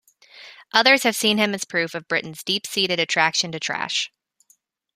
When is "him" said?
1.37-1.53